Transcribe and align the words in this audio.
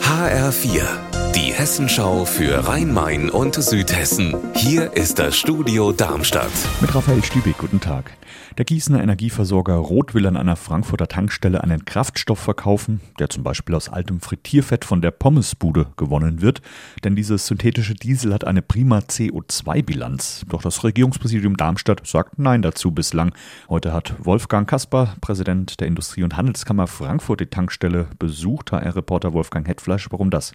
HR4, 0.00 1.13
die 1.34 1.52
Hessenschau 1.52 2.24
für 2.24 2.68
Rhein-Main 2.68 3.28
und 3.28 3.56
Südhessen. 3.56 4.36
Hier 4.54 4.92
ist 4.92 5.18
das 5.18 5.36
Studio 5.36 5.90
Darmstadt. 5.90 6.52
Mit 6.80 6.94
Raphael 6.94 7.24
Stübig, 7.24 7.58
guten 7.58 7.80
Tag. 7.80 8.12
Der 8.56 8.64
Gießener 8.64 9.02
Energieversorger 9.02 9.74
Roth 9.74 10.14
will 10.14 10.28
an 10.28 10.36
einer 10.36 10.54
Frankfurter 10.54 11.08
Tankstelle 11.08 11.64
einen 11.64 11.84
Kraftstoff 11.84 12.38
verkaufen, 12.38 13.00
der 13.18 13.28
zum 13.28 13.42
Beispiel 13.42 13.74
aus 13.74 13.88
altem 13.88 14.20
Frittierfett 14.20 14.84
von 14.84 15.02
der 15.02 15.10
Pommesbude 15.10 15.86
gewonnen 15.96 16.40
wird. 16.40 16.62
Denn 17.02 17.16
dieses 17.16 17.48
synthetische 17.48 17.94
Diesel 17.94 18.32
hat 18.32 18.46
eine 18.46 18.62
prima 18.62 18.98
CO2-Bilanz. 18.98 20.44
Doch 20.48 20.62
das 20.62 20.84
Regierungspräsidium 20.84 21.56
Darmstadt 21.56 22.06
sagt 22.06 22.38
Nein 22.38 22.62
dazu 22.62 22.92
bislang. 22.92 23.34
Heute 23.68 23.92
hat 23.92 24.14
Wolfgang 24.20 24.68
Kasper, 24.68 25.16
Präsident 25.20 25.80
der 25.80 25.88
Industrie- 25.88 26.22
und 26.22 26.36
Handelskammer 26.36 26.86
Frankfurt, 26.86 27.40
die 27.40 27.46
Tankstelle 27.46 28.06
besucht. 28.20 28.70
HR-Reporter 28.70 29.32
Wolfgang 29.32 29.66
Hetfleisch, 29.66 30.06
warum 30.12 30.30
das? 30.30 30.52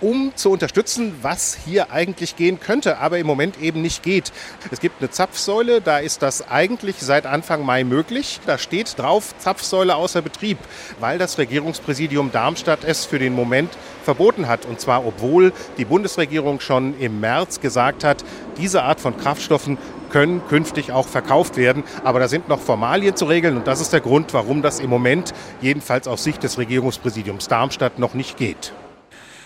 Um 0.00 0.32
zu 0.34 0.50
unterstützen, 0.50 1.14
was 1.22 1.56
hier 1.64 1.90
eigentlich 1.90 2.36
gehen 2.36 2.60
könnte, 2.60 2.98
aber 2.98 3.18
im 3.18 3.26
Moment 3.26 3.60
eben 3.60 3.80
nicht 3.80 4.02
geht. 4.02 4.32
Es 4.70 4.80
gibt 4.80 5.00
eine 5.00 5.10
Zapfsäule, 5.10 5.80
da 5.80 5.98
ist 5.98 6.22
das 6.22 6.48
eigentlich 6.48 6.96
seit 6.98 7.26
Anfang 7.26 7.64
Mai 7.64 7.84
möglich. 7.84 8.40
Da 8.46 8.58
steht 8.58 8.98
drauf 8.98 9.34
Zapfsäule 9.38 9.96
außer 9.96 10.20
Betrieb, 10.20 10.58
weil 11.00 11.18
das 11.18 11.38
Regierungspräsidium 11.38 12.32
Darmstadt 12.32 12.84
es 12.84 13.04
für 13.04 13.18
den 13.18 13.34
Moment 13.34 13.70
verboten 14.04 14.48
hat. 14.48 14.66
Und 14.66 14.80
zwar 14.80 15.06
obwohl 15.06 15.52
die 15.78 15.84
Bundesregierung 15.84 16.60
schon 16.60 16.98
im 16.98 17.20
März 17.20 17.60
gesagt 17.60 18.04
hat, 18.04 18.24
diese 18.58 18.82
Art 18.82 19.00
von 19.00 19.16
Kraftstoffen 19.16 19.78
können 20.10 20.46
künftig 20.48 20.92
auch 20.92 21.08
verkauft 21.08 21.56
werden. 21.56 21.82
Aber 22.04 22.20
da 22.20 22.28
sind 22.28 22.48
noch 22.48 22.60
Formalien 22.60 23.16
zu 23.16 23.24
regeln 23.24 23.56
und 23.56 23.66
das 23.66 23.80
ist 23.80 23.92
der 23.92 24.00
Grund, 24.00 24.32
warum 24.32 24.62
das 24.62 24.80
im 24.80 24.90
Moment, 24.90 25.32
jedenfalls 25.60 26.06
aus 26.06 26.22
Sicht 26.22 26.42
des 26.42 26.58
Regierungspräsidiums 26.58 27.48
Darmstadt, 27.48 27.98
noch 27.98 28.14
nicht 28.14 28.36
geht. 28.36 28.72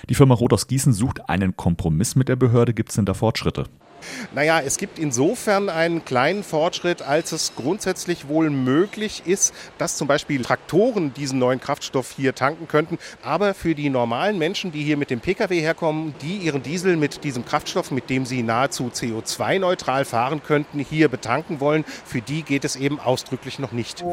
Die 0.09 0.15
Firma 0.15 0.35
Rot 0.35 0.53
aus 0.53 0.67
Gießen 0.67 0.93
sucht 0.93 1.29
einen 1.29 1.57
Kompromiss 1.57 2.17
mit 2.17 2.29
der 2.29 2.37
Behörde. 2.37 2.75
Gibt 2.75 2.91
es 2.91 2.97
denn 2.97 3.07
da 3.07 3.15
Fortschritte? 3.15 3.65
Naja, 4.35 4.61
es 4.61 4.79
gibt 4.79 4.99
insofern 4.99 5.69
einen 5.69 6.05
kleinen 6.05 6.43
Fortschritt, 6.43 7.03
als 7.03 7.33
es 7.33 7.53
grundsätzlich 7.57 8.29
wohl 8.29 8.51
möglich 8.51 9.23
ist, 9.27 9.55
dass 9.77 9.97
zum 9.97 10.07
Beispiel 10.07 10.43
Traktoren 10.43 11.13
diesen 11.15 11.39
neuen 11.39 11.61
Kraftstoff 11.61 12.13
hier 12.17 12.35
tanken 12.35 12.69
könnten. 12.69 12.99
Aber 13.23 13.55
für 13.55 13.75
die 13.75 13.91
normalen 13.91 14.39
Menschen, 14.39 14.73
die 14.73 14.85
hier 14.85 14.97
mit 14.97 15.11
dem 15.11 15.21
Pkw 15.21 15.61
herkommen, 15.61 16.15
die 16.23 16.37
ihren 16.37 16.63
Diesel 16.63 16.97
mit 16.97 17.25
diesem 17.25 17.45
Kraftstoff, 17.45 17.91
mit 17.91 18.11
dem 18.11 18.25
sie 18.25 18.43
nahezu 18.43 18.91
CO2-neutral 18.95 20.05
fahren 20.05 20.43
könnten, 20.43 20.79
hier 20.79 21.09
betanken 21.09 21.61
wollen, 21.61 21.85
für 22.05 22.21
die 22.21 22.43
geht 22.43 22.65
es 22.65 22.77
eben 22.77 23.01
ausdrücklich 23.01 23.59
noch 23.59 23.73
nicht. 23.73 24.05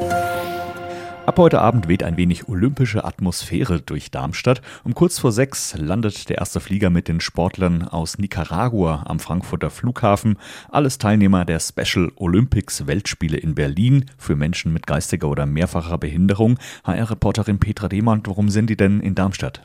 Ab 1.26 1.40
heute 1.40 1.60
Abend 1.60 1.88
weht 1.88 2.04
ein 2.04 2.18
wenig 2.18 2.48
olympische 2.48 3.04
Atmosphäre 3.04 3.82
durch 3.82 4.12
Darmstadt. 4.12 4.62
Um 4.84 4.94
kurz 4.94 5.18
vor 5.18 5.32
sechs 5.32 5.76
landet 5.76 6.30
der 6.30 6.38
erste 6.38 6.60
Flieger 6.60 6.92
mit 6.92 7.08
den 7.08 7.20
Sportlern 7.20 7.88
aus 7.88 8.20
Nicaragua 8.20 9.06
am 9.08 9.20
Frankfurter 9.20 9.72
Flughafen. 9.72 10.38
Alles 10.70 11.00
Teilnehmer 11.00 11.44
der 11.44 11.60
Special 11.60 12.12
Olympics 12.18 12.86
Weltspiele 12.86 13.38
in 13.38 13.56
Berlin 13.56 14.06
für 14.20 14.36
Menschen 14.36 14.72
mit 14.72 14.86
geistiger 14.86 15.28
oder 15.28 15.48
mehrfacher 15.48 15.98
Behinderung. 15.98 16.60
HR-Reporterin 16.84 17.58
Petra 17.58 17.88
Demann, 17.88 18.22
warum 18.26 18.50
sind 18.50 18.70
die 18.70 18.78
denn 18.78 19.00
in 19.00 19.16
Darmstadt? 19.16 19.64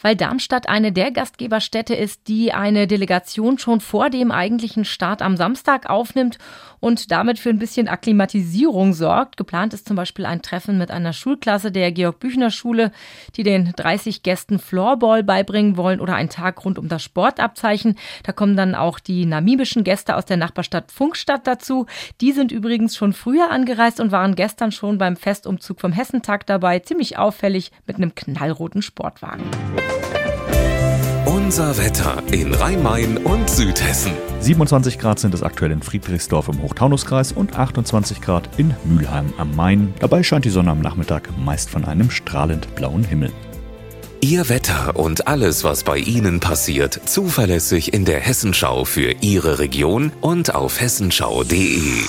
Weil 0.00 0.16
Darmstadt 0.16 0.68
eine 0.68 0.92
der 0.92 1.10
Gastgeberstädte 1.10 1.94
ist, 1.94 2.28
die 2.28 2.52
eine 2.52 2.86
Delegation 2.86 3.58
schon 3.58 3.80
vor 3.80 4.10
dem 4.10 4.30
eigentlichen 4.30 4.84
Start 4.84 5.22
am 5.22 5.36
Samstag 5.36 5.88
aufnimmt 5.88 6.38
und 6.80 7.10
damit 7.10 7.38
für 7.38 7.50
ein 7.50 7.58
bisschen 7.58 7.88
Akklimatisierung 7.88 8.92
sorgt. 8.92 9.36
Geplant 9.36 9.74
ist 9.74 9.86
zum 9.86 9.96
Beispiel 9.96 10.26
ein 10.26 10.42
Treffen 10.42 10.78
mit 10.78 10.90
einer 11.02 11.12
Schulklasse 11.12 11.70
der 11.70 11.92
Georg-Büchner-Schule, 11.92 12.92
die 13.36 13.42
den 13.42 13.72
30 13.76 14.22
Gästen 14.22 14.58
Floorball 14.58 15.22
beibringen 15.22 15.76
wollen 15.76 16.00
oder 16.00 16.14
ein 16.14 16.28
Tag 16.28 16.64
rund 16.64 16.78
um 16.78 16.88
das 16.88 17.02
Sportabzeichen. 17.02 17.98
Da 18.22 18.32
kommen 18.32 18.56
dann 18.56 18.74
auch 18.74 18.98
die 18.98 19.26
namibischen 19.26 19.84
Gäste 19.84 20.16
aus 20.16 20.24
der 20.24 20.36
Nachbarstadt 20.36 20.92
Funkstadt 20.92 21.46
dazu. 21.46 21.86
Die 22.20 22.32
sind 22.32 22.52
übrigens 22.52 22.96
schon 22.96 23.12
früher 23.12 23.50
angereist 23.50 24.00
und 24.00 24.12
waren 24.12 24.34
gestern 24.34 24.72
schon 24.72 24.98
beim 24.98 25.16
Festumzug 25.16 25.80
vom 25.80 25.92
Hessentag 25.92 26.46
dabei. 26.46 26.78
Ziemlich 26.78 27.18
auffällig 27.18 27.72
mit 27.86 27.96
einem 27.96 28.14
knallroten 28.14 28.82
Sportwagen. 28.82 29.44
Unser 31.44 31.76
Wetter 31.76 32.22
in 32.30 32.54
Rhein-Main 32.54 33.18
und 33.18 33.50
Südhessen. 33.50 34.12
27 34.40 34.96
Grad 34.96 35.18
sind 35.18 35.34
es 35.34 35.42
aktuell 35.42 35.72
in 35.72 35.82
Friedrichsdorf 35.82 36.46
im 36.48 36.62
Hochtaunuskreis 36.62 37.32
und 37.32 37.58
28 37.58 38.20
Grad 38.20 38.48
in 38.58 38.74
Mülheim 38.84 39.34
am 39.38 39.54
Main. 39.56 39.92
Dabei 39.98 40.22
scheint 40.22 40.44
die 40.44 40.50
Sonne 40.50 40.70
am 40.70 40.80
Nachmittag 40.80 41.36
meist 41.36 41.68
von 41.68 41.84
einem 41.84 42.12
strahlend 42.12 42.72
blauen 42.76 43.02
Himmel. 43.02 43.32
Ihr 44.20 44.48
Wetter 44.48 44.94
und 44.94 45.26
alles, 45.26 45.64
was 45.64 45.82
bei 45.82 45.98
Ihnen 45.98 46.38
passiert, 46.38 47.00
zuverlässig 47.06 47.92
in 47.92 48.04
der 48.04 48.20
Hessenschau 48.20 48.84
für 48.84 49.12
Ihre 49.20 49.58
Region 49.58 50.12
und 50.20 50.54
auf 50.54 50.80
hessenschau.de. 50.80 52.04